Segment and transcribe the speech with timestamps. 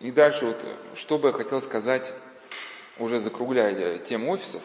[0.00, 0.64] и дальше вот,
[0.94, 2.12] что бы я хотел сказать,
[2.98, 4.62] уже закругляя тему офисов,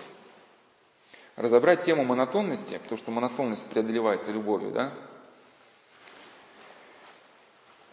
[1.35, 4.93] разобрать тему монотонности, потому что монотонность преодолевается любовью, да,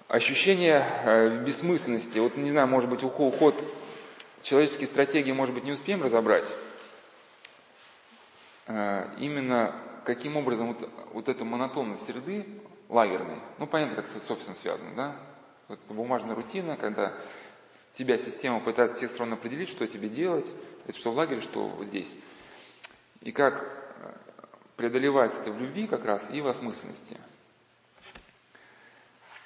[0.08, 3.62] ощущение э, бессмысленности, вот не знаю, может быть, уход,
[4.42, 6.46] человеческие стратегии, может быть, не успеем разобрать,
[8.66, 9.74] э, именно
[10.04, 12.46] каким образом вот, вот эта монотонность среды
[12.88, 15.16] лагерной, ну, понятно, как с собственно связано, да,
[15.68, 17.14] вот бумажная рутина, когда
[17.94, 20.50] тебя система пытается всех сторон определить, что тебе делать,
[20.86, 22.14] это что в лагере, что здесь.
[23.20, 24.16] И как э,
[24.76, 27.18] преодолевается это в любви как раз и в осмысленности.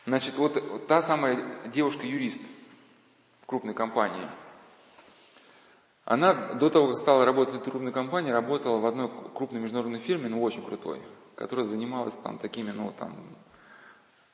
[0.05, 2.43] Значит, вот та самая девушка-юрист
[3.43, 4.29] в крупной компании,
[6.05, 10.01] она до того, как стала работать в этой крупной компании, работала в одной крупной международной
[10.01, 11.01] фирме, ну очень крутой,
[11.37, 13.17] которая занималась там такими, ну там,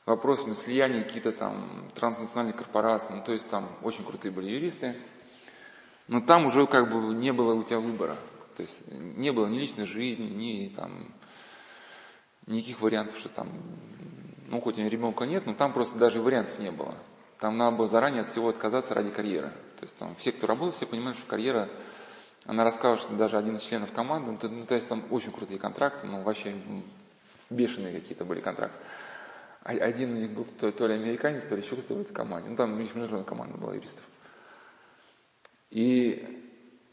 [0.09, 4.97] вопросами слияния каких-то там транснациональных корпораций, ну то есть там очень крутые были юристы,
[6.07, 8.17] но там уже как бы не было у тебя выбора,
[8.57, 11.13] то есть не было ни личной жизни, ни там
[12.47, 13.49] никаких вариантов, что там
[14.49, 16.95] ну, хоть него ребенка нет, но там просто даже вариантов не было.
[17.39, 19.51] Там надо было заранее от всего отказаться ради карьеры.
[19.79, 21.69] То есть там все, кто работал, все понимают, что карьера,
[22.47, 25.33] она рассказывала, что даже один из членов команды, ну, то, ну, то есть там очень
[25.33, 26.57] крутые контракты, ну, вообще
[27.51, 28.79] бешеные какие-то были контракты.
[29.69, 32.15] А один у них был то, то ли американец, то ли еще кто-то в этой
[32.15, 32.49] команде.
[32.49, 34.03] Ну, там международная команда была юристов.
[35.69, 36.43] И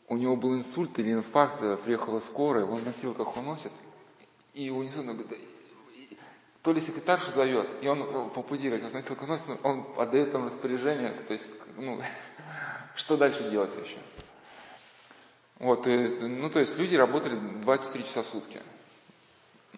[0.10, 3.72] у него был инсульт или инфаркт, приехала скорая, он носил, как он носит,
[4.54, 5.40] и унесен, он говорит,
[6.64, 10.44] то ли секретарша зовет, и он э, по пути, как раз носит, он отдает там
[10.44, 12.02] распоряжение, то есть, ну,
[12.96, 13.98] что дальше делать вообще.
[15.60, 18.62] Вот, и, ну, то есть люди работали 24 часа в сутки.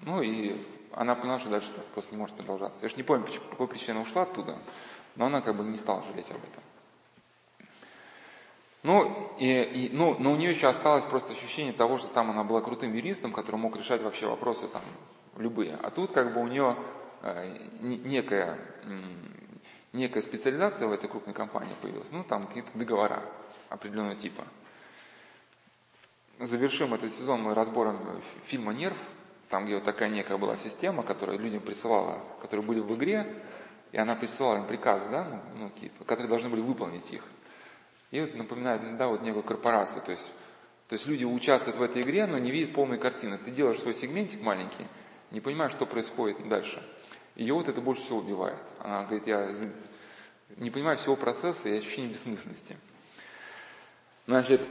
[0.01, 0.55] Ну, и
[0.97, 2.79] она поняла, что дальше так просто не может продолжаться.
[2.81, 4.57] Я же не помню, почему, по какой причине она ушла оттуда,
[5.15, 6.63] но она как бы не стала жалеть об этом.
[8.81, 12.43] Ну, и, и, ну, но у нее еще осталось просто ощущение того, что там она
[12.43, 14.81] была крутым юристом, который мог решать вообще вопросы там
[15.35, 15.75] любые.
[15.75, 16.75] А тут как бы у нее
[17.21, 18.59] э, некая,
[19.93, 22.09] некая специализация в этой крупной компании появилась.
[22.11, 23.21] Ну, там какие-то договора
[23.69, 24.43] определенного типа.
[26.39, 27.99] Завершим этот сезон мы разбором
[28.45, 28.97] фильма «Нерв»,
[29.49, 33.43] там, где вот такая некая была система, которая людям присылала, которые были в игре,
[33.91, 37.23] и она присылала им приказы, да, ну, ну, которые должны были выполнить их.
[38.11, 40.25] И вот напоминает, да, вот некую корпорацию, то есть,
[40.87, 43.37] то есть люди участвуют в этой игре, но не видят полной картины.
[43.37, 44.87] Ты делаешь свой сегментик маленький,
[45.31, 46.81] не понимая, что происходит дальше.
[47.35, 48.63] Ее вот это больше всего убивает.
[48.79, 49.51] Она говорит, я
[50.55, 52.77] не понимаю всего процесса и ощущение бессмысленности.
[54.25, 54.61] Значит,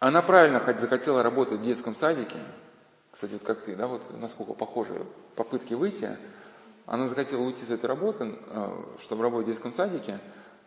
[0.00, 2.38] она правильно захотела работать в детском садике.
[3.12, 5.06] Кстати, вот как ты, да, вот насколько похожи
[5.36, 6.18] попытки выйти.
[6.86, 10.18] Она захотела уйти с этой работы, э, чтобы работать в детском садике.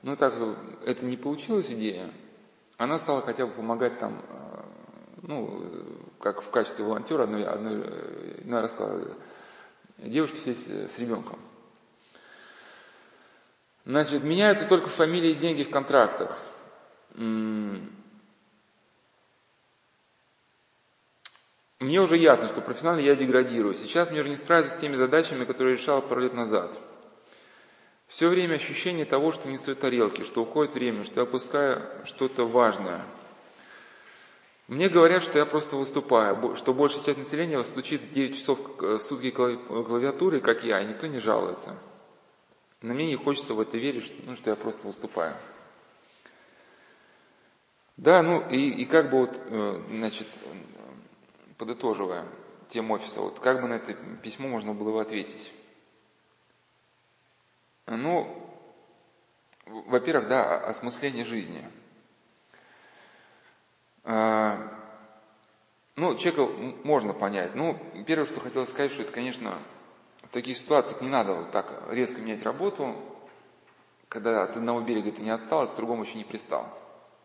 [0.03, 0.35] Но так
[0.85, 2.11] это не получилась идея.
[2.77, 4.53] Она стала хотя бы помогать там э,
[5.23, 5.63] ну,
[6.19, 7.81] как в качестве волонтера, одной, одной,
[8.39, 9.17] одной рассказала,
[9.97, 11.39] девушке сидеть с ребенком.
[13.85, 16.37] Значит, меняются только фамилии и деньги в контрактах.
[21.83, 23.73] Мне уже ясно, что профессионально я деградирую.
[23.73, 26.77] Сейчас мне уже не справиться с теми задачами, которые решал пару лет назад.
[28.07, 32.45] Все время ощущение того, что не стоит тарелки, что уходит время, что я опускаю что-то
[32.45, 33.05] важное–
[34.67, 39.29] мне говорят, что я просто выступаю, что большая часть населения стучит 9 часов в сутки
[39.29, 41.77] клавиатуры, как я, и никто не жалуется.
[42.81, 45.35] Но мне не хочется в это верить, что, ну, что я просто выступаю.
[47.97, 50.27] Да, ну и, и как бы вот, э, значит,
[51.65, 52.27] подытоживая
[52.69, 55.51] тему офиса, вот как бы на это письмо можно было бы ответить?
[57.85, 58.49] Ну,
[59.65, 61.67] во-первых, да, осмысление жизни–
[64.03, 64.57] а,
[65.95, 66.51] ну, человека
[66.83, 67.55] можно понять.
[67.55, 69.57] Ну, первое, что хотел сказать, что это, конечно,
[70.23, 72.95] в таких ситуациях не надо вот так резко менять работу,
[74.09, 76.65] когда от одного берега ты не отстал, а к другому еще не пристал.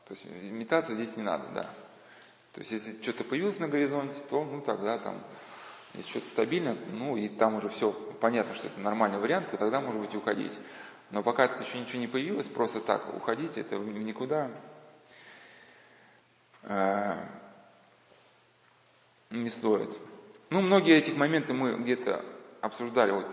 [0.07, 1.71] То есть метаться здесь не надо, да.
[2.59, 5.23] То есть если что-то появилось на горизонте, то ну тогда там,
[5.95, 9.81] если что-то стабильно, ну и там уже все понятно, что это нормальный вариант, то тогда
[9.81, 10.59] может быть уходить.
[11.13, 14.51] Но пока еще ничего не появилось, просто так уходить, это никуда
[16.65, 17.25] Э,
[19.31, 19.97] не стоит.
[20.51, 22.25] Ну, многие этих моменты мы где-то
[22.61, 23.33] обсуждали вот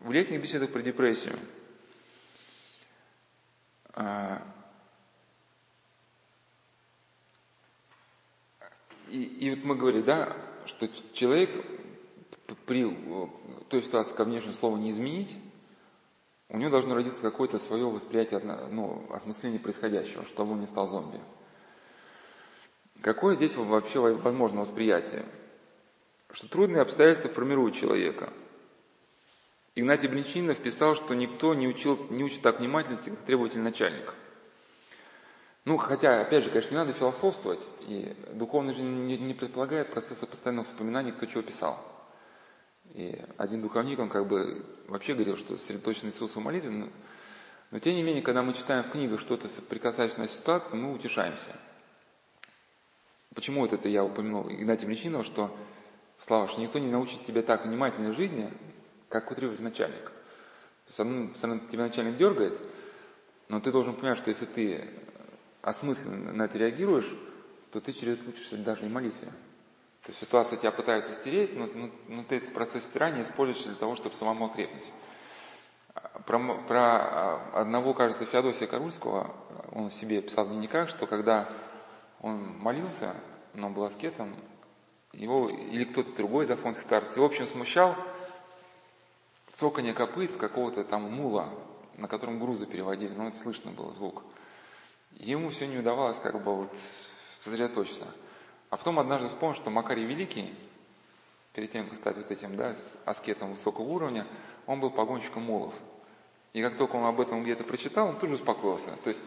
[0.00, 1.38] в летних беседах про депрессию.
[3.94, 4.40] Э,
[9.14, 11.50] и, и вот мы говорили, да, что человек
[12.66, 12.84] при
[13.68, 15.38] той ситуации, как внешнее слово не изменить,
[16.48, 18.40] у него должно родиться какое-то свое восприятие,
[18.70, 21.20] ну, осмысление происходящего, чтобы он не стал зомби.
[23.02, 25.24] Какое здесь вообще возможно восприятие?
[26.32, 28.32] Что трудные обстоятельства формируют человека.
[29.76, 34.12] Игнатий Бринчинов писал, что никто не, учил, не учит так внимательности, как требовательный начальник.
[35.64, 40.26] Ну, хотя, опять же, конечно, не надо философствовать, и духовная жизнь не, не предполагает процесса
[40.26, 41.78] постоянного вспоминания, кто чего писал.
[42.92, 46.88] И один духовник, он как бы вообще говорил, что сосредоточен Иисус в молитве, но,
[47.70, 51.56] но тем не менее, когда мы читаем в книгах что-то прикасающееся ситуации, мы утешаемся.
[53.34, 55.56] Почему вот это я упомянул Игнатия Млечинова, что,
[56.20, 58.50] Слава, что никто не научит тебя так внимательной жизни,
[59.08, 60.04] как утрирует начальник.
[60.04, 62.58] То есть, одно, тебя начальник дергает,
[63.48, 64.88] но ты должен понимать, что если ты
[65.64, 67.10] осмысленно на это реагируешь,
[67.72, 69.28] то ты через это учишься даже и молитве.
[70.02, 73.74] То есть ситуация тебя пытается стереть, но, но, но ты этот процесс стирания используешь для
[73.74, 74.84] того, чтобы самому окрепнуть.
[76.26, 76.38] Про,
[76.68, 79.34] про а, одного, кажется, Феодосия Карульского,
[79.72, 81.48] он себе писал в дневниках, что когда
[82.20, 83.16] он молился,
[83.54, 84.34] но был аскетом,
[85.12, 87.96] его или кто-то другой из афонских старцев, его, в общем, смущал
[89.52, 91.48] цоканье копыт какого-то там мула,
[91.96, 94.22] на котором грузы переводили, но это слышно было звук.
[95.16, 96.72] Ему все не удавалось как бы вот
[97.40, 98.06] сосредоточиться.
[98.70, 100.52] А потом однажды вспомнил, что Макарий Великий,
[101.52, 102.74] перед тем, как стать вот этим да,
[103.04, 104.26] аскетом высокого уровня,
[104.66, 105.74] он был погонщиком мулов.
[106.52, 108.96] И как только он об этом где-то прочитал, он тут же успокоился.
[109.02, 109.22] То есть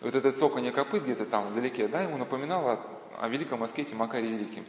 [0.00, 4.28] вот это цоканье копыт где-то там вдалеке, да, ему напоминало о, о великом аскете Макарии
[4.28, 4.66] Великим.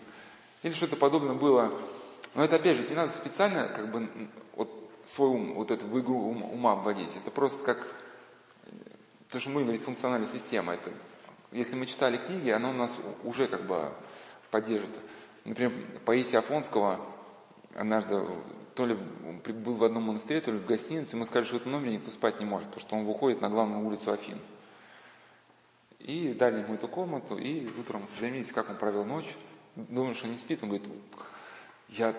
[0.62, 1.78] Или что-то подобное было.
[2.36, 4.10] Но это опять же, не надо специально как бы
[4.56, 4.70] вот
[5.06, 7.16] свой ум, вот эту в игру ума вводить.
[7.16, 7.88] Это просто как
[9.30, 10.74] то, что мы говорим, функциональная система.
[10.74, 10.92] Это,
[11.52, 13.94] если мы читали книги, оно у нас уже как бы
[14.52, 14.98] поддержит.
[15.46, 15.74] Например,
[16.06, 17.00] Паисия Афонского
[17.76, 18.22] однажды
[18.76, 21.74] то ли был в одном монастыре, то ли в гостинице, мы сказали, что в этом
[21.74, 24.40] номере никто спать не может, потому что он выходит на главную улицу Афин.
[26.00, 29.36] И дали ему эту комнату, и утром осведомились, как он провел ночь.
[29.76, 30.88] Думаю, что не спит, он говорит,
[31.90, 32.16] я,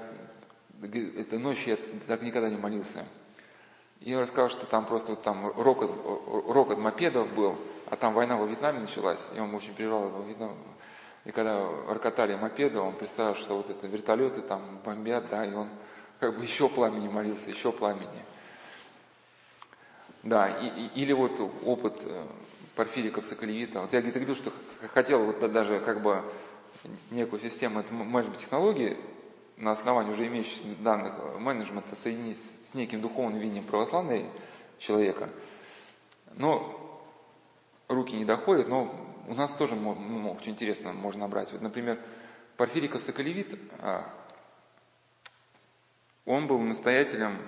[0.83, 3.05] эта ночь я так никогда не молился.
[4.05, 5.91] И он рассказал, что там просто там рокот,
[6.47, 7.57] рокот мопедов был,
[7.87, 10.59] а там война во Вьетнаме началась, и он очень переживал во Вьетнаме.
[11.25, 15.71] И когда рокотали мопеды, он представил, что вот это вертолеты там бомбят, да, и он
[16.21, 18.27] как бы еще пламени молился, еще пламени.
[20.23, 22.27] Да, и, и, или вот опыт э,
[22.77, 23.81] Порфириков Соколевита.
[23.81, 24.53] Вот я где-то говорил, что
[24.93, 26.23] хотел вот даже как бы
[27.11, 28.99] некую систему, это может быть технологии,
[29.57, 34.27] на основании уже имеющихся данных менеджмента соединить с неким духовным видением православного
[34.79, 35.31] человека.
[36.35, 36.81] Но
[37.89, 38.95] руки не доходят, но
[39.27, 41.53] у нас тоже ну, очень интересно можно брать.
[41.53, 42.01] Вот, например,
[42.57, 44.13] Порфириков Соколевит, а,
[46.25, 47.39] он был настоятелем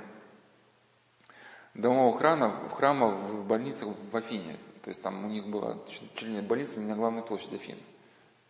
[1.75, 4.59] домового храма, храма в больницах в Афине.
[4.83, 7.79] То есть там у них была чуть ли не больница на главной площади Афин.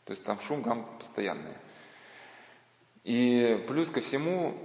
[0.05, 1.57] То есть там шум, гам постоянный.
[3.07, 4.59] И плюс ко всему,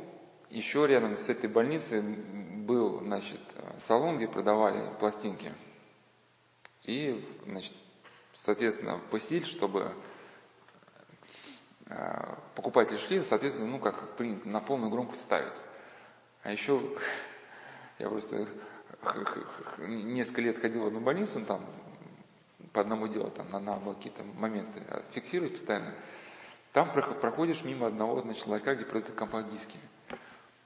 [0.49, 3.39] еще рядом с этой больницей был, значит,
[3.81, 5.53] салон, где продавали пластинки.
[6.81, 7.73] И, значит,
[8.33, 9.93] соответственно, посиль, чтобы
[11.85, 15.53] э, покупатели шли, соответственно, ну, как принято, на полную громкость ставят.
[16.41, 16.81] А еще
[17.99, 18.47] я просто
[19.77, 21.63] несколько лет ходил в одну больницу, ну, там
[22.73, 24.81] по одному делу, там надо было какие-то моменты
[25.11, 25.93] фиксировать постоянно.
[26.73, 29.77] Там проходишь мимо одного значит, ларька, где продают компакт-диски.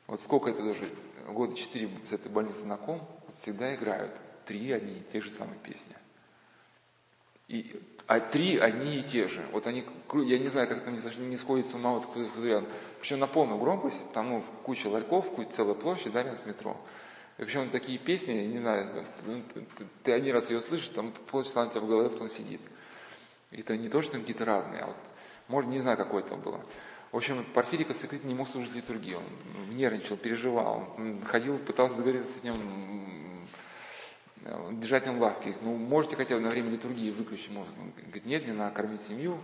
[0.07, 0.89] Вот сколько это даже,
[1.27, 4.11] года четыре с этой больницы знаком, вот всегда играют
[4.45, 5.95] три одни и те же самые песни.
[7.47, 9.43] И, а три одни и те же.
[9.51, 9.83] Вот они,
[10.13, 12.67] я не знаю, как там не, не сходит с ума, вот кто, рядом.
[12.99, 16.77] Причем на полную громкость, там ну, куча ларьков, куча, целая площадь, да, рядом с метро.
[17.37, 18.87] И причем такие песни, не знаю,
[19.25, 22.29] ну, ты, ты, ты один раз ее слышишь, там полчаса на тебя в голове потом
[22.29, 22.61] сидит.
[23.51, 24.97] Это не то, что какие-то разные, а вот,
[25.47, 26.63] может, не знаю, какое это было.
[27.11, 29.23] В общем, Порфирий Косокрит не мог служить литургии, он
[29.69, 32.55] нервничал, переживал, он ходил, пытался договориться с этим
[34.71, 35.55] держателем лавки.
[35.61, 37.79] Ну, можете хотя бы на время литургии выключить музыку?
[37.79, 39.39] Он говорит, нет, мне надо кормить семью.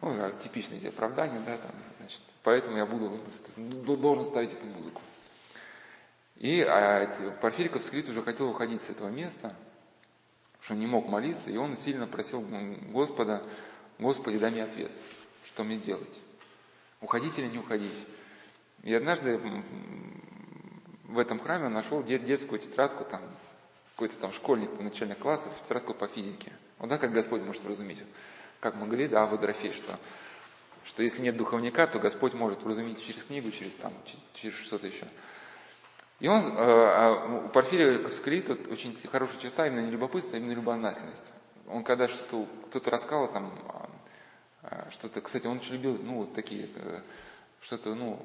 [0.00, 3.18] Ну, а типичные эти оправдания, да, там, значит, поэтому я буду,
[3.96, 5.00] должен ставить эту музыку.
[6.36, 7.06] И а,
[7.40, 9.56] Порфириков Скрит уже хотел уходить с этого места,
[10.66, 12.44] что не мог молиться, и он сильно просил
[12.90, 13.40] Господа,
[14.00, 14.90] Господи, дай мне ответ,
[15.44, 16.20] что мне делать,
[17.00, 18.04] уходить или не уходить.
[18.82, 19.40] И однажды
[21.04, 23.22] в этом храме он нашел детскую тетрадку, там,
[23.94, 26.52] какой-то там школьник начальных классов, тетрадку по физике.
[26.78, 28.02] Вот да, как Господь может вразумить.
[28.58, 30.00] Как мы говорили, да, в Адрофе, что,
[30.82, 33.92] что если нет духовника, то Господь может вразумить через книгу, через, там,
[34.34, 35.06] через что-то еще.
[36.18, 40.40] И он, э, а у Порфирия Скалит вот, очень хорошая черта, именно не любопытство, а
[40.40, 41.34] именно любознательность.
[41.68, 43.52] Он когда что-то, кто-то рассказал там,
[44.62, 47.02] а, что-то, кстати, он очень любил, ну, вот такие, э,
[47.60, 48.18] что-то, ну,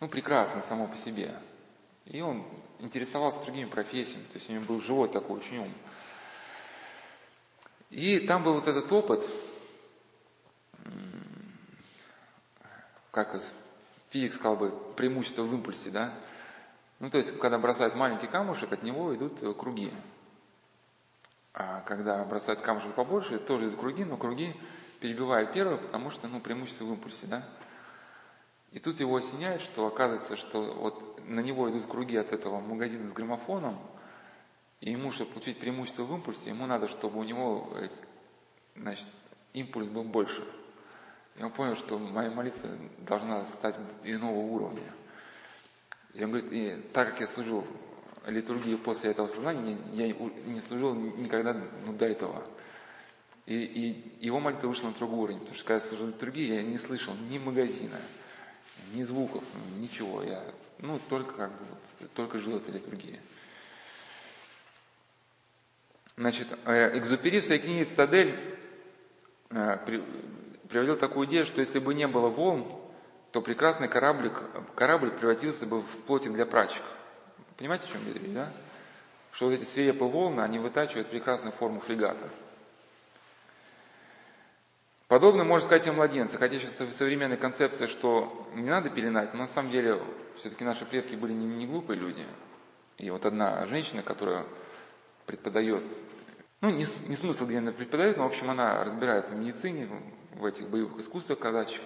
[0.00, 1.34] ну, прекрасное само по себе.
[2.04, 2.44] И он
[2.80, 5.74] интересовался другими профессиями, то есть у него был живой такой очень ум.
[7.88, 9.22] И там был вот этот опыт,
[13.10, 13.34] как
[14.12, 16.12] физик сказал бы, преимущество в импульсе, да?
[17.00, 19.90] Ну, то есть, когда бросают маленький камушек, от него идут э, круги.
[21.54, 24.54] А когда бросают камушек побольше, тоже идут круги, но круги
[25.00, 27.48] перебивают первое, потому что, ну, преимущество в импульсе, да?
[28.70, 33.08] И тут его осеняет, что оказывается, что вот на него идут круги от этого магазина
[33.08, 33.78] с граммофоном,
[34.80, 37.88] и ему, чтобы получить преимущество в импульсе, ему надо, чтобы у него, э,
[38.76, 39.06] значит,
[39.54, 40.42] импульс был больше.
[41.40, 44.92] Он понял, что моя молитва должна стать иного уровня.
[46.12, 47.66] И он говорит, и так как я служил
[48.26, 51.54] литургии после этого сознания, я не служил никогда
[51.86, 52.44] ну, до этого.
[53.46, 56.62] И, и его молитва вышла на другой уровень, потому что когда я служил литургии, я
[56.62, 58.00] не слышал ни магазина,
[58.92, 59.42] ни звуков,
[59.78, 60.22] ничего.
[60.22, 60.44] Я,
[60.78, 63.18] ну, только как бы, вот, только жил этой литургии.
[66.16, 68.38] Значит, э, Экзупери в своей книге «Цитадель»
[69.50, 69.78] э,
[70.72, 72.66] приводил такую идею, что если бы не было волн,
[73.30, 74.32] то прекрасный кораблик,
[74.74, 76.82] корабль превратился бы в плотик для прачек.
[77.58, 78.52] Понимаете, о чем я говорю, да?
[79.32, 82.28] Что вот эти свирепые волны, они вытачивают прекрасную форму фрегата.
[85.08, 89.48] Подобно можно сказать о младенце, хотя сейчас современная концепция, что не надо пеленать, но на
[89.48, 90.00] самом деле
[90.36, 92.26] все-таки наши предки были не, не глупые люди.
[92.96, 94.46] И вот одна женщина, которая
[95.26, 95.84] преподает,
[96.62, 99.88] ну не, не смысл, где она преподает, но в общем она разбирается в медицине,
[100.34, 101.82] в этих боевых искусствах казачьих,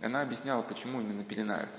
[0.00, 1.70] она объясняла, почему именно пеленают.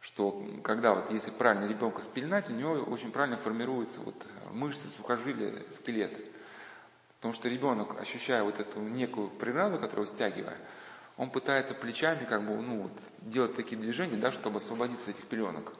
[0.00, 5.64] Что когда вот если правильно ребенка спеленать, у него очень правильно формируются вот мышцы, сухожилия,
[5.70, 6.20] скелет.
[7.16, 10.58] Потому что ребенок, ощущая вот эту некую преграду, которую стягивая,
[11.16, 15.28] он пытается плечами как бы, ну вот, делать такие движения, да, чтобы освободиться от этих
[15.28, 15.72] пеленок.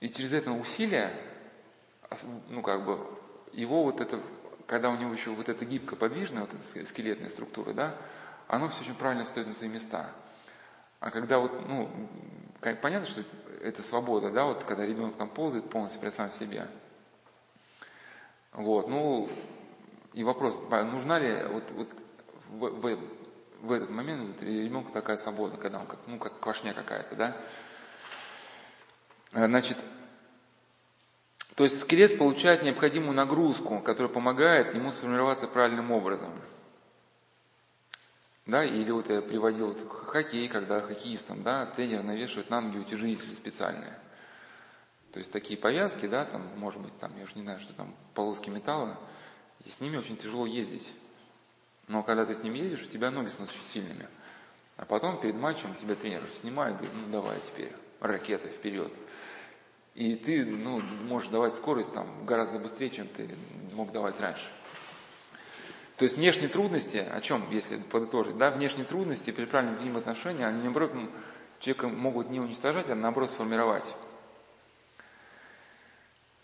[0.00, 1.14] И через это усилие,
[2.50, 3.06] ну как бы,
[3.52, 4.20] его вот это,
[4.70, 7.96] когда у него еще вот эта гибкая подвижная, вот эта скелетная структура, да,
[8.46, 10.12] оно все очень правильно встает на свои места.
[11.00, 11.90] А когда вот, ну,
[12.60, 13.24] понятно, что
[13.62, 16.68] это свобода, да, вот когда ребенок там ползает полностью при сам себе.
[18.52, 19.28] Вот, ну,
[20.12, 21.88] и вопрос, нужна ли вот, вот
[22.50, 22.98] в, в,
[23.62, 27.36] в этот момент вот, ребенку такая свобода, когда он как, ну, как квашня какая-то, да?
[29.32, 29.78] Э, значит,
[31.56, 36.32] то есть скелет получает необходимую нагрузку, которая помогает ему сформироваться правильным образом.
[38.46, 43.34] Да, или вот я приводил вот хоккей, когда хоккеистам, да, тренер навешивает на ноги утяжелители
[43.34, 43.96] специальные.
[45.12, 47.94] То есть такие повязки, да, там, может быть, там, я уж не знаю, что там,
[48.14, 48.98] полоски металла,
[49.64, 50.92] и с ними очень тяжело ездить.
[51.88, 54.08] Но когда ты с ним ездишь, у тебя ноги становятся очень сильными.
[54.76, 58.92] А потом перед матчем тебя тренер снимает, говорит, ну давай теперь, ракета вперед.
[59.94, 63.28] И ты ну, можешь давать скорость там гораздо быстрее, чем ты
[63.72, 64.46] мог давать раньше.
[65.96, 69.96] То есть внешние трудности, о чем, если подытожить, да, внешние трудности при правильном к ним
[69.96, 70.92] отношении, они наоборот
[71.58, 73.84] человека могут не уничтожать, а наоборот сформировать.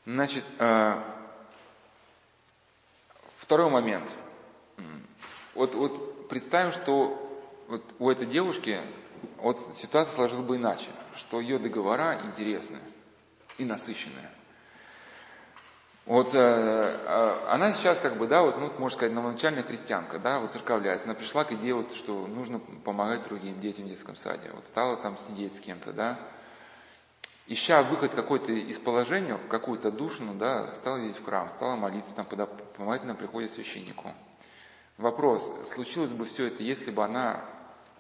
[0.05, 1.01] Значит, э,
[3.47, 4.11] Второй момент.
[5.55, 7.17] Вот, вот представим, что
[7.69, 8.81] вот у этой девушки
[9.37, 12.81] вот ситуация сложилась бы иначе, что ее договора интересны
[13.59, 14.31] и насыщенные.
[16.07, 20.39] Вот э, э, она сейчас как бы, да, вот, ну, можно сказать, новоначальная христианка, да,
[20.39, 21.05] вот церковляется.
[21.05, 24.51] Она пришла к идее, вот, что нужно помогать другим детям в детском саде.
[24.55, 26.21] Вот стала там сидеть с кем-то, да,
[27.49, 32.27] ища выход какой-то из положения, какую-то душину, да, стал ездить в храм, стала молиться, там,
[32.77, 34.13] помогать на приходе священнику.
[34.99, 37.45] Вопрос, случилось бы все это, если бы она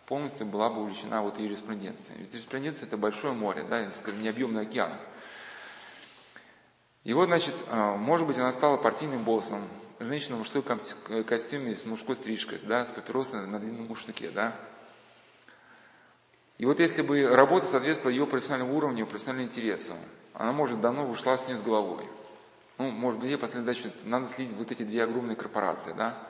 [0.07, 2.21] полностью была бы увлечена вот юриспруденцией.
[2.21, 4.93] Ведь юриспруденция это большое море, да, скажем, необъемный океан.
[7.07, 9.63] И вот, значит, а, может быть, она стала партийным боссом,
[10.01, 10.81] женщина в мужском
[11.25, 14.57] костюме с мужской стрижкой, да, с папиросой на длинном мушнике, да,
[16.59, 19.95] и вот если бы работа соответствовала ее профессиональному уровню, профессиональному интересу,
[20.35, 22.09] она, может, давно ушла с ней с головой.
[22.79, 26.27] Ну, может быть, ей задача, надо следить вот эти две огромные корпорации, да?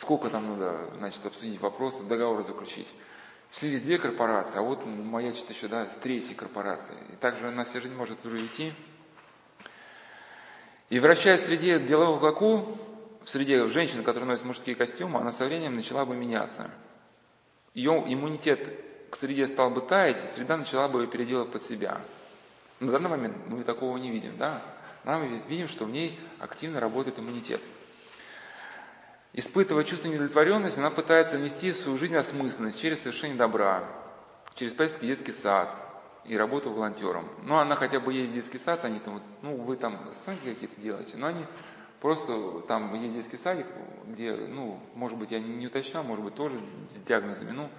[0.00, 2.88] Сколько там надо, значит, обсудить вопросы, договоры заключить.
[3.52, 6.98] Слились две корпорации, а вот моя что-то еще, да, с третьей корпорацией.
[7.12, 8.72] И также она вся жизнь может уже идти.
[10.88, 12.78] И вращаясь в среде делового каку,
[13.24, 16.70] в среде женщин, которые носят мужские костюмы, она со временем начала бы меняться.
[17.74, 18.72] Ее иммунитет
[19.10, 22.00] к среде стал бы таять, и среда начала бы его переделать под себя.
[22.78, 24.62] На данный момент мы такого не видим, да?
[25.04, 27.60] Мы видим, что в ней активно работает иммунитет.
[29.32, 33.84] Испытывая чувство недовлетворенности, она пытается нести в свою жизнь осмысленность через совершение добра,
[34.54, 35.76] через поездки в детский сад
[36.28, 37.28] и работу волонтером.
[37.42, 40.80] Ну, она хотя бы есть в детский сад, они там, ну, вы там сами какие-то
[40.80, 41.44] делаете, но они
[42.00, 43.66] просто там есть детский садик,
[44.06, 47.70] где, ну, может быть, я не уточнял, может быть, тоже с диагнозами, ну,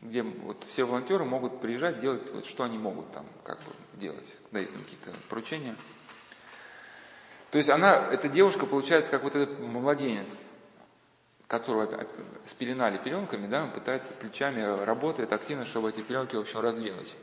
[0.00, 4.36] где вот все волонтеры могут приезжать, делать, вот, что они могут там, как бы, делать,
[4.52, 5.76] дают им какие-то поручения.
[7.50, 10.28] То есть она, эта девушка, получается, как вот этот младенец,
[11.46, 12.06] которого
[12.44, 17.14] спеленали пеленками, да, он пытается плечами, работает активно, чтобы эти пеленки, в общем, раздвинуть.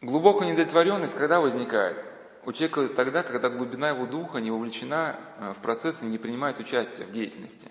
[0.00, 2.04] Глубокая недовлетворенность когда возникает?
[2.44, 6.58] У человека тогда, когда глубина его духа не вовлечена э, в процесс и не принимает
[6.58, 7.70] участие в деятельности.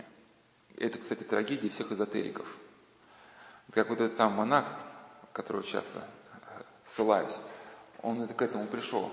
[0.77, 2.47] Это, кстати, трагедия всех эзотериков.
[3.73, 4.65] Как вот этот сам монах,
[5.33, 5.99] которого часто
[6.31, 7.35] э, ссылаюсь,
[8.03, 9.11] он это к этому пришел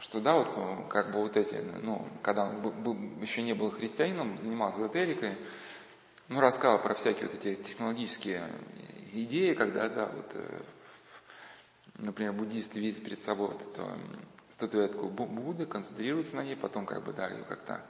[0.00, 3.70] что да, вот э, как бы вот эти, ну, когда он был, еще не был
[3.70, 5.36] христианином, занимался эзотерикой,
[6.28, 8.48] ну, рассказывал про всякие вот эти технологические
[9.12, 10.36] идеи, когда, да, вот,
[12.00, 13.86] например, буддисты видят перед собой вот эту
[14.52, 17.82] статуэтку Будды, концентрируются на ней, потом как бы, да, как-то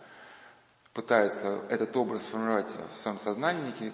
[0.92, 3.92] пытаются этот образ сформировать в своем сознании, некий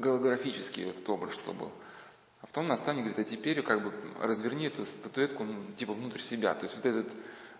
[0.00, 1.70] голографический этот образ, чтобы
[2.44, 3.90] а потом наставник говорит, а теперь как бы
[4.20, 6.52] разверни эту статуэтку ну, типа внутрь себя.
[6.52, 7.10] То есть вот этот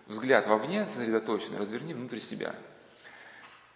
[0.05, 2.55] взгляд вовне сосредоточенный, разверни внутрь себя.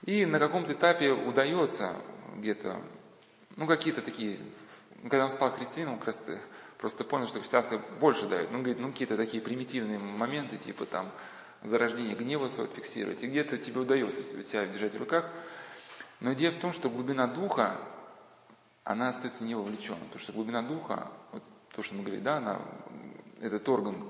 [0.04, 1.96] И на каком-то этапе удается
[2.36, 2.80] где-то,
[3.56, 4.40] ну какие-то такие,
[5.02, 6.22] когда он стал христианином, как раз
[6.80, 8.52] просто понял, что христианство больше дает.
[8.52, 11.12] Ну, говорит, ну какие-то такие примитивные моменты, типа там
[11.64, 13.22] зарождение гнева своего фиксировать.
[13.22, 15.30] И где-то тебе удается себя держать в руках.
[16.22, 17.80] Но идея в том, что глубина духа,
[18.86, 20.06] она остается не вовлеченной.
[20.06, 21.44] Потому что глубина духа, вот
[21.76, 22.62] то, что мы говорили, да, она,
[23.42, 24.10] этот орган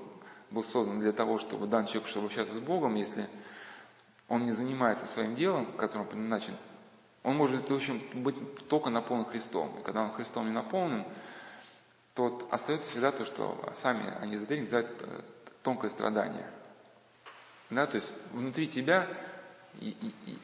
[0.50, 3.28] был создан для того, чтобы дан человеку, чтобы общаться с Богом, если
[4.28, 6.56] он не занимается своим делом, которым предназначен,
[7.24, 8.36] он может, в общем, быть
[8.68, 9.76] только наполнен Христом.
[9.78, 11.04] И когда он Христом не наполнен,
[12.28, 15.20] то остается всегда то, что сами они эзотерики называют э,
[15.62, 16.50] тонкое страдание.
[17.70, 19.08] Да, то есть внутри тебя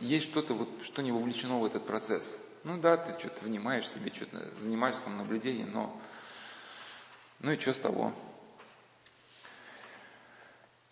[0.01, 2.41] есть что-то, вот, что не вовлечено в этот процесс.
[2.65, 6.01] Ну да, ты что-то внимаешь себе, что-то занимаешься там наблюдением, но
[7.41, 8.13] ну и что с того?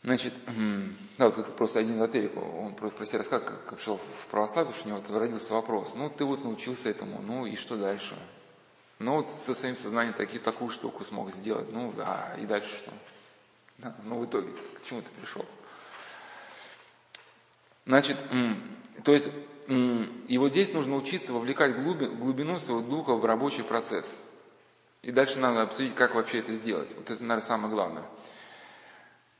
[0.02, 0.34] Значит,
[1.18, 4.74] да, вот просто один эзотерик, он просто про себя рассказывал, как, как шел в православие,
[4.74, 8.16] что у него родился вопрос, ну ты вот научился этому, ну и что дальше?
[9.04, 12.90] Ну вот со своим сознанием таки, такую штуку смог сделать, ну да, и дальше что?
[13.76, 15.44] Да, ну в итоге, к чему ты пришел?
[17.84, 18.16] Значит,
[19.04, 19.30] то есть
[19.68, 24.22] и вот здесь нужно учиться вовлекать глубину своего духа в рабочий процесс.
[25.02, 26.94] И дальше надо обсудить, как вообще это сделать.
[26.96, 28.04] Вот это, наверное, самое главное.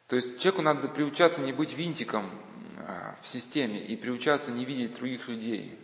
[0.09, 2.31] То есть человеку надо приучаться не быть винтиком
[2.77, 5.79] а, в системе и приучаться не видеть других людей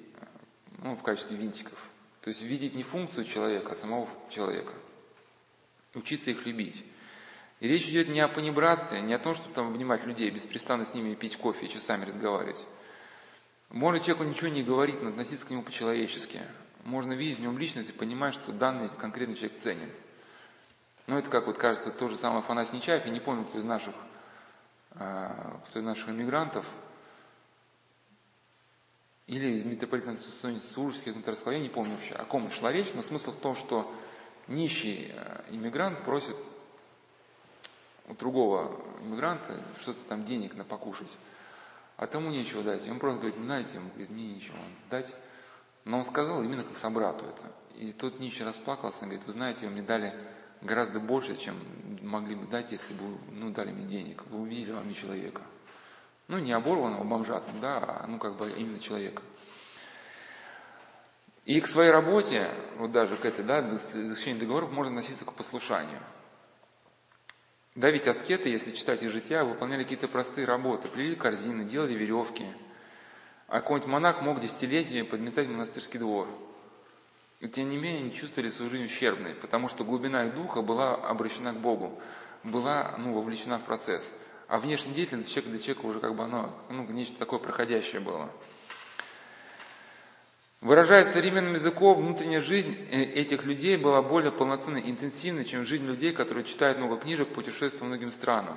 [0.83, 1.90] ну, в качестве винтиков.
[2.23, 4.75] То есть видеть не функцию человека, а самого человека.
[5.95, 6.85] Учиться их любить.
[7.61, 10.95] И речь идет не о понебратстве, не о том, чтобы там обнимать людей, беспрестанно с
[10.95, 12.65] ними пить кофе и часами разговаривать.
[13.71, 16.41] Можно человеку ничего не говорить, но относиться к нему по-человечески.
[16.85, 19.91] Можно видеть в нем личность и понимать, что данный конкретный человек ценен.
[21.07, 23.65] Но это как вот кажется то же самое Афанасий Нечаев, я не помню, кто из
[23.65, 23.95] наших,
[24.93, 26.67] а, кто из наших иммигрантов,
[29.31, 33.03] или митрополит Антоний Суржский, кто-то рассказал, я не помню вообще, о ком шла речь, но
[33.03, 33.91] смысл в том, что
[34.49, 36.37] нищий а, иммигрант просит
[38.09, 41.11] у другого иммигранта что-то там денег на покушать
[42.01, 42.87] а тому нечего дать.
[42.87, 44.57] И он просто говорит, знаете, ему говорит, мне нечего
[44.89, 45.15] дать.
[45.85, 47.53] Но он сказал именно как собрату это.
[47.77, 50.15] И тот нищий расплакался, говорит, вы знаете, вы мне дали
[50.63, 51.57] гораздо больше, чем
[52.01, 54.25] могли бы дать, если бы ну, дали мне денег.
[54.31, 55.43] Вы увидели мне человека.
[56.31, 59.21] Ну, не оборванного бомжа, да, а ну, как бы именно человека.
[61.45, 66.01] И к своей работе, вот даже к этой, да, заключению договоров можно относиться к послушанию.
[67.75, 72.47] Да, ведь аскеты, если читать их жития, выполняли какие-то простые работы, плели корзины, делали веревки.
[73.49, 76.29] А какой-нибудь монах мог десятилетиями подметать монастырский двор.
[77.41, 80.95] И тем не менее они чувствовали свою жизнь ущербной, потому что глубина их духа была
[80.95, 82.01] обращена к Богу,
[82.45, 84.15] была ну, вовлечена в процесс.
[84.51, 88.29] А внешняя деятельность человека для человека уже как бы оно, ну, нечто такое проходящее было.
[90.61, 95.87] Выражаясь современным языком, внутренняя жизнь э, этих людей была более полноценной и интенсивной, чем жизнь
[95.87, 98.57] людей, которые читают много книжек, путешествуют по многим странам.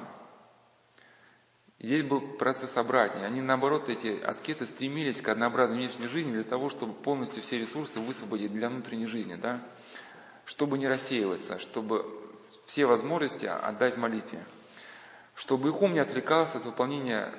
[1.78, 3.28] Здесь был процесс обратный.
[3.28, 8.00] Они, наоборот, эти аскеты стремились к однообразной внешней жизни для того, чтобы полностью все ресурсы
[8.00, 9.62] высвободить для внутренней жизни, да?
[10.46, 12.04] чтобы не рассеиваться, чтобы
[12.66, 14.44] все возможности отдать молитве,
[15.36, 17.34] чтобы их ум не отвлекался от выполнения,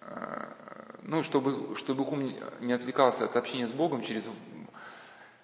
[0.00, 0.46] э,
[1.02, 4.24] ну, чтобы, чтобы их ум не отвлекался от общения с Богом через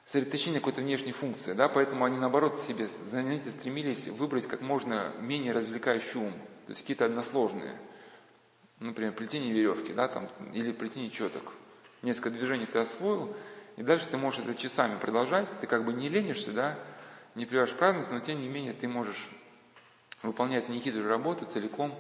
[0.07, 5.53] сосредоточение какой-то внешней функции, да, поэтому они, наоборот, себе занятия стремились выбрать как можно менее
[5.53, 6.33] развлекающий ум,
[6.67, 7.79] то есть какие-то односложные–
[8.81, 11.53] например, плетение веревки, да, там, или плетение четок.
[12.03, 13.35] Несколько движений ты освоил,
[13.77, 16.79] и дальше ты можешь это часами продолжать, ты как бы не ленишься, да,
[17.35, 19.31] не привяжешь праздность, но тем не менее ты можешь
[20.27, 21.95] выполнять нехитрую работу, целиком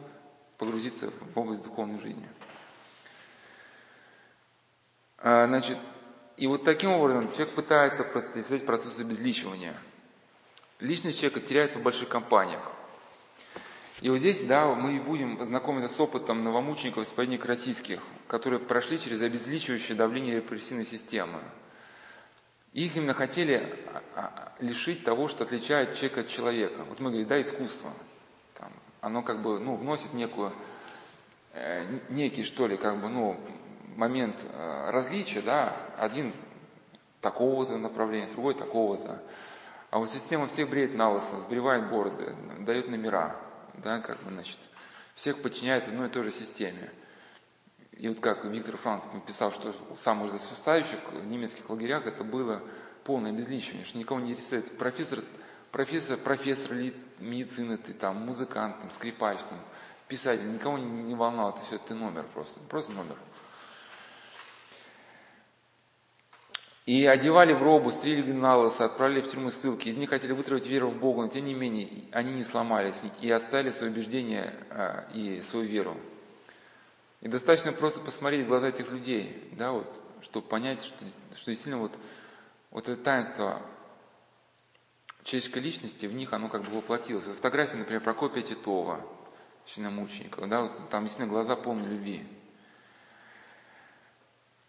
[0.59, 2.29] погрузиться в область духовной жизни.
[5.19, 5.79] А, значит,
[6.37, 9.75] и вот таким образом человек пытается противостоять процессу обезличивания.
[10.81, 12.61] Личность человека теряется в больших компаниях.
[14.01, 19.23] И вот здесь, да, мы будем знакомиться с опытом новомучеников исповедник российских, которые прошли через
[19.23, 21.43] обезличивающее давление репрессивной системы.
[22.73, 26.85] Их именно хотели а, а, лишить того, что отличает человека от человека.
[26.85, 27.95] Вот мы говорим, да, искусство.
[29.05, 30.51] Оно как бы, ну, вносит некую,
[31.53, 33.39] э, некий, что ли, как бы, ну,
[33.97, 36.33] момент э, различия, да, один
[37.21, 39.23] такого-то направления, другой такого-то.
[39.91, 43.37] А вот система всех бреет на лысо, сбривает бороды, дает номера
[43.75, 44.59] да, как бы, значит,
[45.15, 46.91] всех подчиняет одной и той же системе.
[47.93, 52.63] И вот как Виктор Франк писал, что у самых застрастающих в немецких лагерях это было
[53.05, 54.79] полное безличие, что никого не интересует.
[54.79, 55.21] Профессор,
[55.75, 56.73] профессор, профессор
[57.19, 59.61] медицины, ты там, музыкант, там, скрипач, там,
[60.07, 63.17] писатель, никого не, не волновал, это все, ты номер просто, просто номер.
[66.87, 69.89] И одевали в робу, стрелили на лысо, отправили в тюрьму ссылки.
[69.89, 73.29] Из них хотели вытравить веру в Бога, но тем не менее они не сломались и
[73.29, 75.97] оставили свои убеждения а, и свою веру.
[77.21, 80.99] И достаточно просто посмотреть в глаза этих людей, да, вот, чтобы понять, что,
[81.35, 81.99] что действительно вот,
[82.71, 83.61] вот это таинство
[85.25, 87.27] человеческой личности, в них оно как бы воплотилось.
[87.27, 89.01] Вот фотография, например, Прокопия Титова,
[89.65, 92.27] священномученика, да, вот, там действительно глаза полны любви.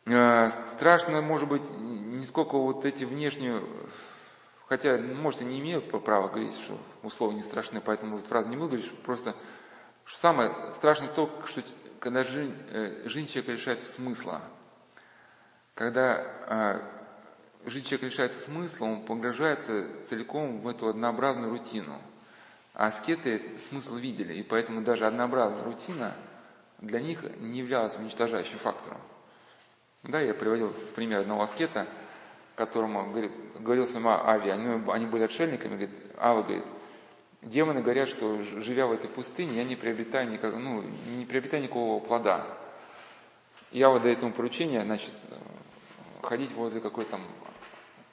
[0.06, 3.62] Э, страшно, может быть, не сколько вот эти внешние,
[4.68, 8.56] хотя, может, и не имею права говорить, что условия не страшны, поэтому вот фразу не
[8.56, 9.36] буду говорить, что просто
[10.06, 11.64] что самое страшное то, что
[12.00, 14.42] когда жизнь, э, жизнь человека лишается смысла.
[15.74, 17.05] Когда э,
[17.66, 22.00] жизнь человека лишается смысла, он погружается целиком в эту однообразную рутину.
[22.74, 26.16] А аскеты смысл видели, и поэтому даже однообразная рутина
[26.80, 29.00] для них не являлась уничтожающим фактором.
[30.04, 31.88] Да, я приводил в пример одного аскета,
[32.56, 36.66] которому говорит, говорил сама Ави, они, они были отшельниками, говорит, Ава говорит,
[37.42, 42.04] демоны говорят, что живя в этой пустыне, я не приобретаю, никак, ну, не приобретаю никакого
[42.04, 42.46] плода.
[43.72, 45.12] Я вот дает ему поручение, значит,
[46.22, 47.22] ходить возле какой-то там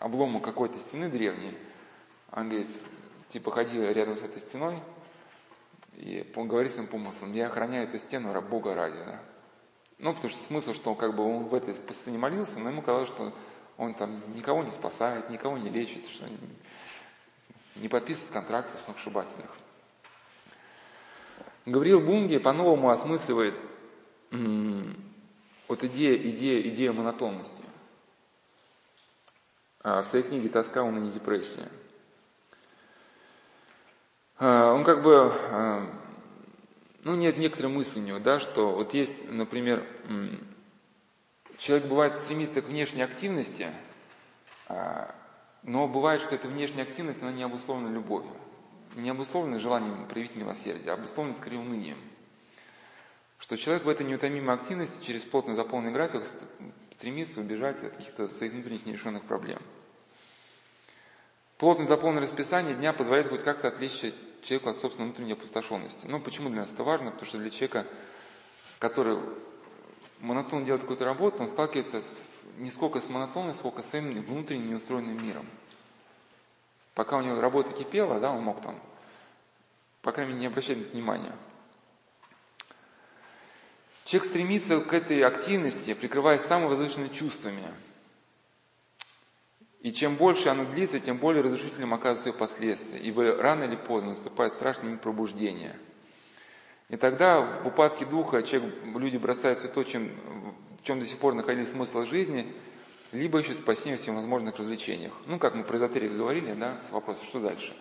[0.03, 1.57] облома какой-то стены древней.
[2.33, 2.69] Он говорит,
[3.29, 4.81] типа, ходи рядом с этой стеной
[5.95, 9.23] и говори своим помыслом, я охраняю эту стену Бога ради, да.
[9.99, 12.83] Ну, потому что смысл, что он как бы он в этой пустыне молился, но ему
[12.83, 13.33] казалось, что
[13.77, 16.27] он там никого не спасает, никого не лечит, что
[17.77, 19.51] не подписывает контракты с сногсшибательных.
[21.67, 23.55] Гавриил Бунги по-новому осмысливает
[25.69, 27.65] вот идея, идея, идея монотонности.
[29.83, 31.69] А, в своей книге «Тоска, он и не депрессия».
[34.39, 35.91] А, он как бы а,
[37.05, 39.85] ну, нет некоторой мысли у него, да, что вот есть, например,
[41.59, 43.71] человек бывает стремится к внешней активности,
[44.69, 48.37] но бывает, что эта внешняя активность, она не обусловлена любовью,
[48.95, 51.99] не обусловлена желанием проявить милосердие, а обусловлена скорее унынием.
[53.39, 56.23] Что человек в этой неутомимой активности через плотно заполненный график
[56.93, 59.59] стремится убежать от каких-то своих внутренних нерешенных проблем.
[61.63, 66.09] Плотно заполненное расписание дня позволяет хоть как-то отвлечься человеку от собственной внутренней опустошенности.
[66.09, 67.13] Ну, почему для нас это важно?
[67.13, 67.87] Потому что для человека,
[68.81, 69.17] который
[70.19, 72.03] монотонно делает какую-то работу, он сталкивается
[72.57, 75.47] не сколько с монотонностью, сколько с своим внутренним неустроенным миром.
[76.95, 78.81] Пока у него работа кипела, да, он мог там,
[80.01, 81.37] по крайней мере, не обращать на это внимания.
[84.05, 87.73] Человек стремится к этой активности, прикрываясь самыми возвышенными чувствами–
[89.83, 94.11] и чем больше оно длится, тем более разрушительным оказываются ее последствия, ибо рано или поздно
[94.11, 95.77] наступает страшный миг пробуждения.
[96.89, 100.13] И тогда в упадке духа человек, люди бросают все то, чем,
[100.81, 102.55] в чем до сих пор находили смысл жизни,
[103.11, 105.13] либо ищут спасение в всевозможных развлечениях.
[105.27, 107.75] Ну, как мы про эзотерику говорили, да, с вопросом, что дальше.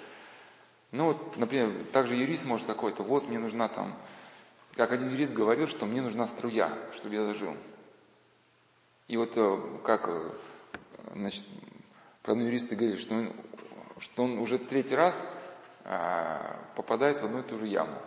[0.92, 3.96] Ну, вот, например, также юрист может какой-то, вот мне нужна там
[4.76, 7.56] как один юрист говорил, что мне нужна струя, чтобы я зажил.
[9.08, 10.32] И вот э, как э,
[11.14, 11.44] значит,
[12.24, 13.34] про юристы говорили, что он,
[14.00, 15.20] что он уже третий раз
[15.84, 17.98] а, попадает в одну и ту же яму.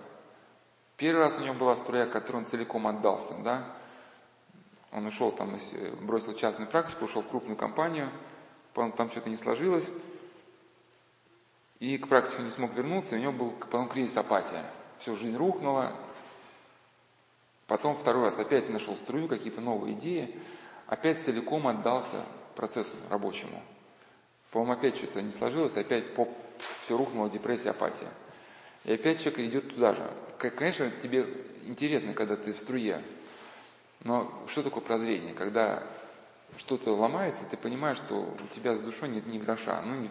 [0.97, 3.65] Первый раз у него была струя, которой он целиком отдался, да,
[4.93, 5.59] он ушел там,
[6.03, 8.11] бросил частную практику, ушел в крупную компанию,
[8.73, 9.91] потом там что-то не сложилось,
[11.81, 14.71] и к практике не смог вернуться, у него был потом кризис апатия.
[14.99, 15.93] Всю жизнь рухнула.
[17.67, 20.41] Потом второй раз опять нашел струю, какие-то новые идеи,
[20.87, 22.25] опять целиком отдался
[22.55, 23.61] процессу рабочему.
[24.55, 26.31] По-моему, опять что-то не сложилось, опять поп,
[26.83, 28.09] все рухнуло, депрессия, апатия.
[28.85, 30.09] И опять человек идет туда же.
[30.39, 31.27] Конечно, тебе
[31.67, 33.03] интересно, когда ты в струе,
[34.05, 35.35] но что такое прозрение?
[35.35, 35.83] Когда
[36.57, 40.09] что-то ломается, ты понимаешь, что у тебя с душой нет ни гроша, ну,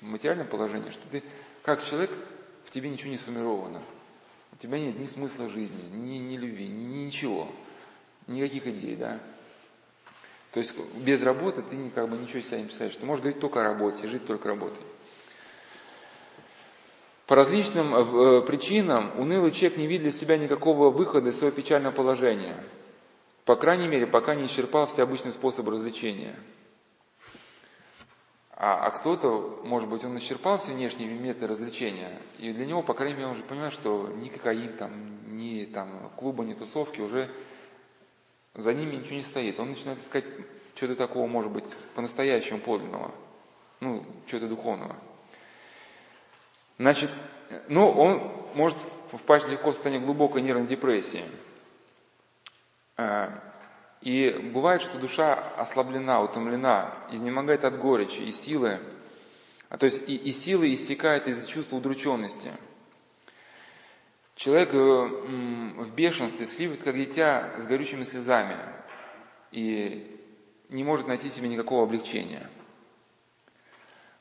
[0.00, 1.22] в материальном положении, что ты,
[1.62, 2.10] как человек,
[2.64, 3.82] в тебе ничего не сформировано.
[4.54, 7.52] У тебя нет ни смысла жизни, ни, ни любви, ни ничего,
[8.28, 9.20] никаких идей, да.
[10.54, 12.96] То есть без работы ты как бы ничего из себя не представляешь.
[12.96, 14.84] Ты можешь говорить только о работе, жить только работой.
[17.26, 21.56] По различным э, э, причинам унылый человек не видит для себя никакого выхода из своего
[21.56, 22.62] печального положения.
[23.44, 26.38] По крайней мере, пока не исчерпал все обычные способы развлечения.
[28.52, 32.94] А, а кто-то, может быть, он исчерпал все внешние методы развлечения, и для него, по
[32.94, 37.28] крайней мере, он уже понимает, что ни кокаин, там, ни там, клуба, ни тусовки уже
[38.54, 39.58] за ними ничего не стоит.
[39.58, 40.24] Он начинает искать
[40.74, 41.64] что-то такого, может быть,
[41.94, 43.14] по-настоящему подлинного,
[43.80, 44.96] ну, что-то духовного.
[46.78, 47.10] Значит,
[47.68, 48.78] ну, он может
[49.12, 51.24] впасть легко в состояние глубокой нервной депрессии.
[52.96, 53.40] А,
[54.00, 58.80] и бывает, что душа ослаблена, утомлена, изнемогает от горечи и силы,
[59.68, 62.52] а то есть и, и силы истекает из-за чувства удрученности.
[64.34, 68.58] Человек э, в бешенстве сливает, как дитя, с горючими слезами
[69.52, 70.20] и
[70.68, 72.50] не может найти себе никакого облегчения.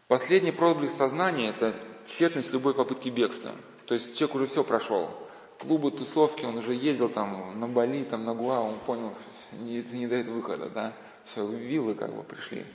[0.07, 3.53] Последний проблеск сознания– это тщетность любой попытки бегства.
[3.85, 5.09] То есть человек уже все прошел.
[5.57, 9.15] Клубы, тусовки, он уже ездил там на Бали, там на Гуа, он понял,
[9.53, 10.93] не, это не дает выхода, да.
[11.25, 12.65] Все, виллы как бы пришли.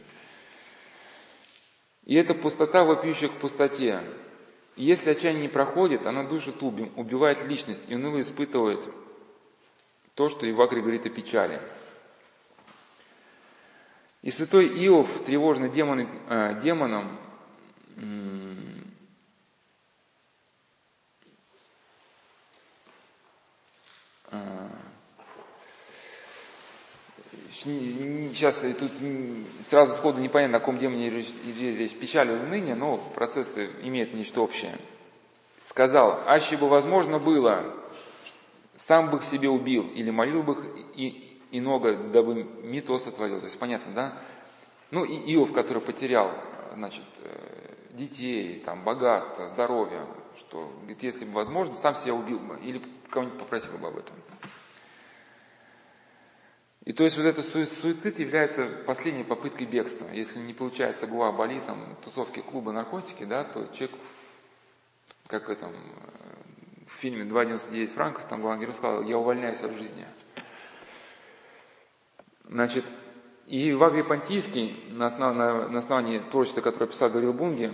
[2.05, 4.03] И эта пустота, вопиющая к пустоте,
[4.85, 8.89] если отчаяние не проходит, она душит убим, убивает личность и уныло испытывает
[10.15, 11.61] то, что Ивакри говорит о печали.
[14.23, 17.19] И святой Иов, тревожный демон, э, демоном,
[17.97, 18.38] э,
[27.53, 28.93] сейчас тут
[29.63, 34.79] сразу сходу непонятно, о каком демоне речь, печаль и уныние, но процессы имеют нечто общее.
[35.67, 37.75] Сказал, аще бы возможно было,
[38.77, 40.55] сам бы их себе убил, или молил бы
[40.95, 43.41] их и много, дабы мито сотворил.
[43.41, 44.23] То есть понятно, да?
[44.91, 46.31] Ну и Иов, который потерял,
[46.75, 50.07] значит, э, детей, там, богатство, здоровье,
[50.39, 54.17] что, говорит, если бы возможно, сам себя убил бы, или кого-нибудь попросил бы об этом.
[56.85, 60.09] И то есть вот этот суицид является последней попыткой бегства.
[60.09, 63.99] Если не получается гуа, бали, там, тусовки, клубы, наркотики, да, то человек,
[65.27, 65.73] как в этом
[66.87, 70.07] в фильме «2,99 франков», там главный герой сказал, я увольняюсь от жизни.
[72.45, 72.85] Значит,
[73.47, 77.73] и Вагри Понтийский, на, основ, на, на основании творчества, которое писал Гаврил Бунги,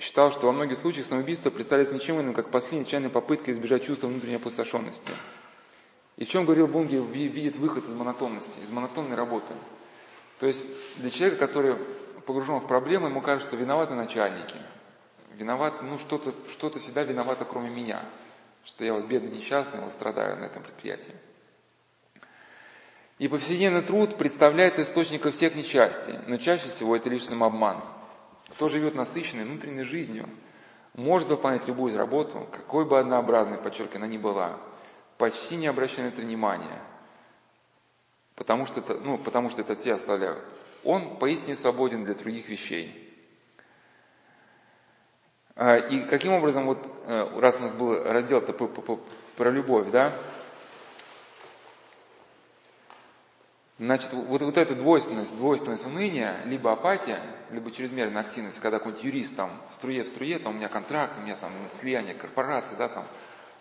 [0.00, 4.08] считал, что во многих случаях самоубийство представляется ничем иным, как последняя отчаянная попытка избежать чувства
[4.08, 5.12] внутренней опустошенности.
[6.16, 9.52] И в чем говорил Бунги, видит выход из монотонности, из монотонной работы.
[10.38, 10.64] То есть
[10.98, 11.76] для человека, который
[12.26, 14.56] погружен в проблемы, ему кажется, что виноваты начальники.
[15.34, 18.04] Виноваты, ну что-то что всегда виновато, кроме меня.
[18.64, 21.14] Что я вот бедный, несчастный, вот страдаю на этом предприятии.
[23.18, 27.82] И повседневный труд представляется источником всех несчастий, но чаще всего это лишь самообман.
[28.50, 30.28] Кто живет насыщенной внутренней жизнью,
[30.94, 34.58] может выполнять любую работу, какой бы однообразной, подчеркиваю, она ни была,
[35.18, 36.82] почти не обращая на это внимания,
[38.34, 40.42] потому что ну, потому что это все оставляют.
[40.82, 43.00] Он поистине свободен для других вещей.
[45.56, 48.40] А, и каким образом, вот, э, раз у нас был раздел
[49.36, 50.18] про любовь, да,
[53.76, 59.34] Значит, вот, вот эта двойственность, двойственность уныния, либо апатия, либо чрезмерная активность, когда какой-нибудь юрист
[59.34, 62.88] там в струе, в струе, там у меня контракт, у меня там слияние корпорации, да,
[62.88, 63.06] там,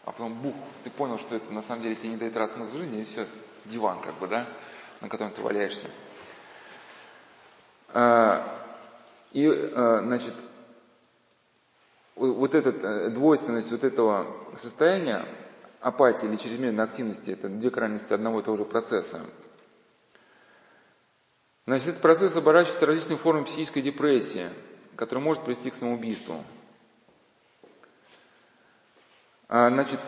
[0.05, 2.73] а потом бух, ты понял, что это на самом деле тебе не дает раз в
[2.73, 3.25] жизни, и все,
[3.65, 4.47] диван как бы, да,
[5.01, 5.87] на котором ты валяешься.
[7.89, 8.45] А,
[9.31, 10.33] и, а, значит,
[12.15, 14.27] вот эта э, двойственность вот этого
[14.61, 15.25] состояния,
[15.79, 19.21] апатии или чрезмерной активности– это две крайности одного и того же процесса.
[21.65, 24.49] Значит, этот процесс оборачивается различными формами психической депрессии,
[24.95, 26.43] которая может привести к самоубийству.
[29.55, 29.99] А, значит,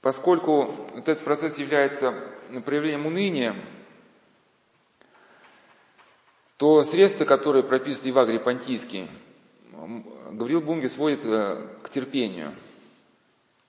[0.00, 2.12] поскольку этот процесс является
[2.64, 3.56] проявлением уныния,
[6.56, 9.10] то средства, которые прописаны в Агре Понтийский,
[9.72, 12.54] Гаврил Бунге сводит э, к терпению.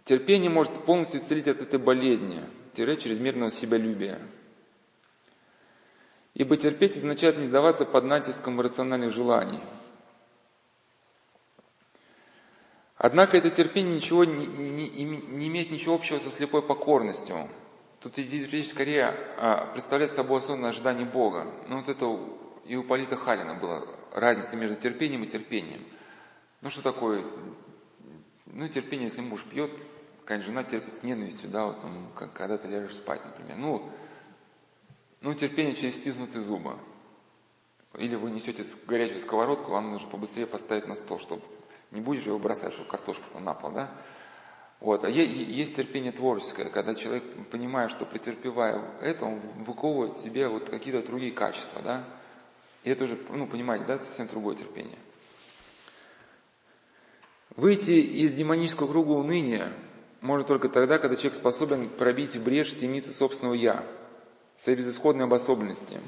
[0.05, 2.43] Терпение может полностью исцелить от этой болезни,
[2.75, 4.21] тире чрезмерного себялюбия.
[6.35, 9.63] Ибо терпеть означает не сдаваться под натиском рациональных желаний.
[12.97, 17.47] Однако это терпение ничего не, не, не имеет ничего общего со слепой покорностью.
[17.99, 19.05] Тут речь скорее
[19.37, 21.53] а, представляет собой осознанное ожидание Бога.
[21.67, 22.19] Ну вот это
[22.65, 25.85] и у Полита Халина была разница между терпением и терпением.
[26.61, 27.23] Ну что такое?
[28.47, 29.71] Ну терпение, если муж пьет,
[30.21, 33.57] какая жена терпит с ненавистью, да, вот он, когда ты ляжешь спать, например.
[33.57, 33.91] Ну,
[35.21, 36.79] ну терпение через стиснутые зубы.
[37.95, 41.43] Или вы несете горячую сковородку, вам нужно побыстрее поставить на стол, чтобы
[41.91, 43.91] не будешь его бросать, чтобы картошка там на пол, да?
[44.79, 45.03] Вот.
[45.03, 50.69] А есть терпение творческое, когда человек, понимая, что претерпевая это, он выковывает в себе вот
[50.69, 52.03] какие-то другие качества, да?
[52.83, 54.99] И это уже, ну, понимаете, да, совсем другое терпение.
[57.55, 59.73] Выйти из демонического круга уныния
[60.21, 63.83] можно только тогда, когда человек способен пробить брешь темницы собственного «я»,
[64.57, 65.99] своей безысходной обособленности,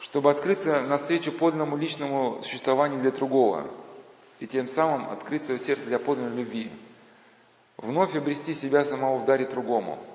[0.00, 3.70] чтобы открыться навстречу подлинному личному существованию для другого,
[4.42, 6.72] и тем самым открыть свое сердце для подлинной любви,
[7.76, 9.98] вновь обрести себя самого в даре другому–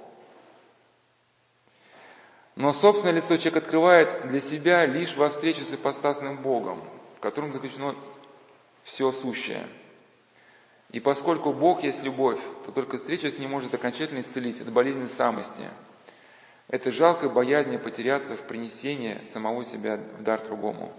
[2.58, 6.84] но собственное лицо человек открывает для себя лишь во встрече с ипостасным Богом,
[7.16, 7.96] в котором заключено
[8.82, 9.68] все сущее.
[10.90, 15.10] И поскольку Бог есть любовь, то только встреча с Ним может окончательно исцелить от болезненной
[15.10, 15.70] самости.
[16.68, 20.92] Это жалкая боязнь потеряться в принесении самого себя в дар другому.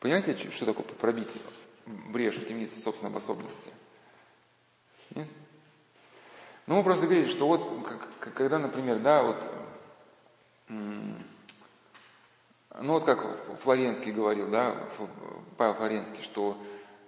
[0.00, 1.30] Понимаете, что такое пробить
[1.86, 3.70] брешь в темнице собственной обособленности?
[5.14, 7.86] Ну, мы просто говорили, что вот,
[8.20, 9.50] когда, например, да, вот
[12.80, 14.88] ну вот как Флоренский говорил, да,
[15.56, 16.56] Павел Флоренский, что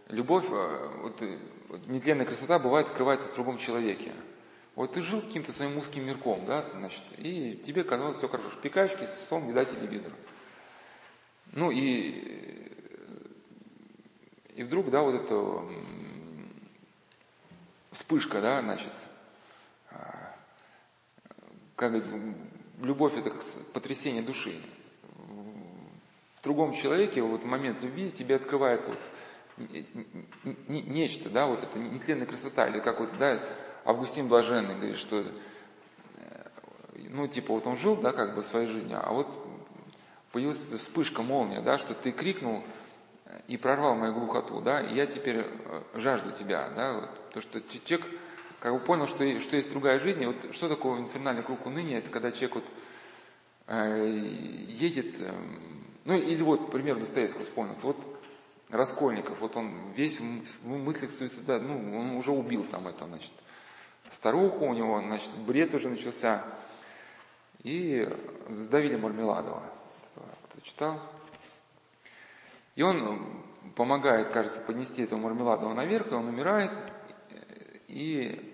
[0.08, 4.12] любовь, э, вот, э, вот нетленная красота бывает открывается в другом человеке.
[4.74, 8.48] Вот ты жил каким-то своим узким мирком, да, значит, и тебе казалось все хорошо.
[8.62, 10.12] Пикачки, сон, еда, телевизор.
[11.52, 12.71] Ну и,
[14.54, 15.62] и вдруг, да, вот эта
[17.90, 18.92] вспышка, да, значит,
[19.90, 20.34] а,
[21.76, 21.92] как
[22.80, 24.60] любовь это как потрясение души.
[26.36, 28.98] В другом человеке вот в момент любви тебе открывается вот
[30.68, 33.42] нечто, да, вот это нетленная красота, или как вот, да,
[33.84, 36.48] Августин Блаженный говорит, что, э,
[36.94, 39.28] ну, типа, вот он жил, да, как бы своей жизнью, а вот
[40.32, 42.64] появилась вспышка, молния, да, что ты крикнул
[43.48, 47.60] и прорвал мою глухоту, да, и я теперь э, жажду тебя, да, вот, то, что
[47.84, 48.06] человек
[48.60, 50.22] как бы понял, что, что есть другая жизнь.
[50.22, 51.98] И вот что такое инфернальный круг уныния?
[51.98, 52.64] Это когда человек вот
[53.66, 54.06] э,
[54.68, 55.32] едет, э,
[56.04, 57.86] ну или вот пример Достоевского вспомнился.
[57.86, 57.96] Вот
[58.68, 63.32] Раскольников, вот он весь в мыслях суицида, ну, он уже убил там это, значит,
[64.10, 66.42] старуху у него, значит, бред уже начался.
[67.64, 68.08] И
[68.48, 69.62] задавили Мармеладова,
[70.14, 71.00] кто читал.
[72.74, 73.42] И он
[73.76, 76.72] помогает, кажется, поднести этого Мармеладова наверх, и он умирает,
[77.88, 78.52] и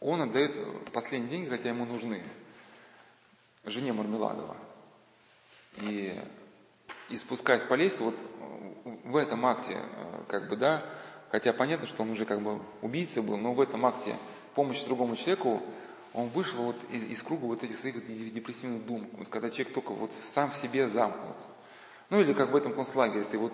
[0.00, 2.22] он отдает последние деньги, хотя ему нужны,
[3.64, 4.56] жене Мармеладова.
[5.76, 6.18] И,
[7.08, 8.14] и спускаясь по лестнице, вот
[9.04, 10.84] в этом акте, э, как бы, да,
[11.30, 14.16] хотя понятно, что он уже как бы убийца был, но в этом акте
[14.54, 15.62] помощи другому человеку,
[16.12, 19.92] он вышел вот из, из круга вот этих своих депрессивных дум, вот когда человек только
[19.92, 21.36] вот сам в себе замкнут.
[22.10, 23.52] Ну или как в этом концлагере, ты вот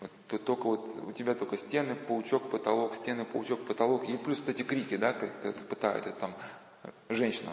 [0.00, 4.40] вот, то только вот у тебя только стены, паучок, потолок, стены, паучок, потолок, и плюс
[4.46, 6.34] эти крики, да, как, пытают это, там
[7.08, 7.50] женщину.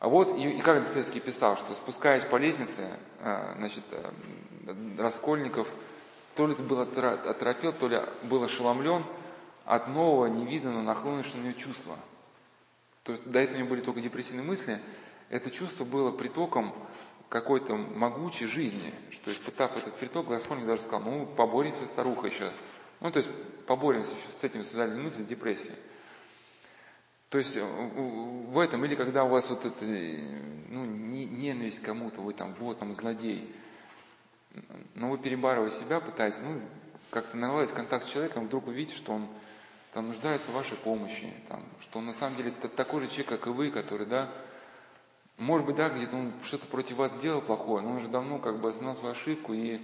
[0.00, 4.12] А вот, и, и как Достоевский писал, что спускаясь по лестнице, а, значит, а,
[4.98, 5.68] Раскольников
[6.34, 9.04] то ли был оторопел, то ли был ошеломлен
[9.64, 11.96] от нового, невиданного, нахлынувшего на него чувства.
[13.04, 14.80] То есть до этого у него были только депрессивные мысли.
[15.28, 16.74] Это чувство было притоком
[17.28, 22.52] какой-то могучей жизни, что испытав этот приток, Раскольник даже сказал, ну, поборемся, старуха еще.
[23.00, 23.30] Ну, то есть,
[23.66, 25.76] поборемся еще с этими суицидальными мыслями, с депрессией.
[27.30, 32.54] То есть, в этом, или когда у вас вот это, ну, ненависть кому-то, вы там,
[32.60, 33.52] вот там злодей,
[34.94, 36.60] но вы перебарывая себя, пытаетесь, ну,
[37.10, 39.28] как-то наладить контакт с человеком, вдруг вы видите, что он
[39.92, 43.46] там нуждается в вашей помощи, там, что он на самом деле такой же человек, как
[43.46, 44.32] и вы, который, да,
[45.36, 48.60] может быть, да, где-то он что-то против вас сделал плохое, но он уже давно как
[48.60, 49.80] бы осознал свою ошибку, и,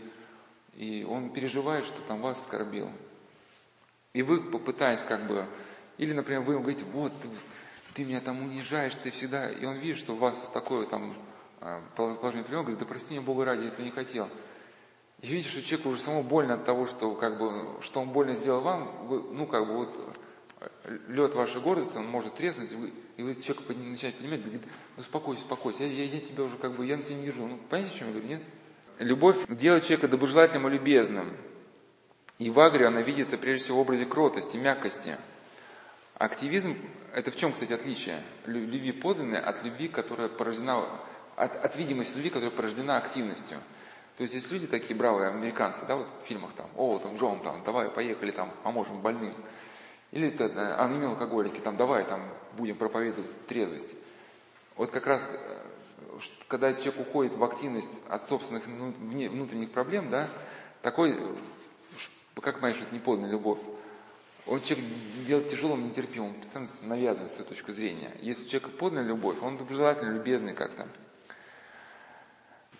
[0.75, 2.91] и он переживает, что там вас оскорбил.
[4.13, 5.49] И вы, попытаясь как бы,
[5.99, 7.29] или, например, вы ему говорите, вот, ты,
[7.95, 11.15] ты меня там унижаешь, ты всегда, и он видит, что у вас такое там
[11.61, 14.29] а, положение приема, говорит, да прости меня, Бога ради, я этого не хотел.
[15.21, 18.35] И видите, что человеку уже само больно от того, что, как бы, что он больно
[18.35, 20.17] сделал вам, вы, ну, как бы, вот,
[20.85, 24.63] лед вашей гордости, он может треснуть, и вы, и вы человек начинаете понимать, говорит,
[24.97, 27.47] ну, успокойся, успокойся, я, я, я тебя уже, как бы, я на тебя не держу.
[27.47, 28.43] Ну, понимаете, о чем я говорю, нет?
[28.99, 31.37] Любовь делает человека доброжелательным и любезным.
[32.39, 35.19] И в агре она видится прежде всего в образе кротости, мягкости.
[36.15, 36.77] Активизм–
[37.13, 38.23] это в чем, кстати, отличие?
[38.47, 41.01] Любви подлинной от любви, которая порождена,
[41.37, 43.59] от, от видимости любви, которая порождена активностью.
[44.17, 47.41] То есть есть люди такие бравые, американцы, да, вот в фильмах там, о, там, Джон,
[47.41, 49.35] там, давай, поехали, там, поможем больным.
[50.13, 52.23] Или это, анонимные алкоголики, там, давай, там,
[52.57, 53.95] будем проповедовать трезвость.
[54.77, 55.67] Вот как раз, э,
[56.49, 60.31] когда человек уходит в активность от собственных внутренних проблем, да,
[60.83, 61.17] такой
[62.41, 63.59] как понимаешь, это не подлинная любовь?
[64.47, 64.87] Он человек
[65.27, 68.17] делает тяжелым, нетерпимым, постоянно навязывает свою точку зрения.
[68.21, 70.89] Если у человека подлинная любовь, он доброжелательный, любезный как-то.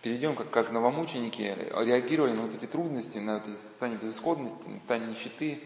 [0.03, 5.11] Перейдем, как, как новомученики реагировали на вот эти трудности, на это состояние безысходности, на состояние
[5.11, 5.63] нищеты,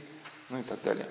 [0.51, 1.09] ну и так далее.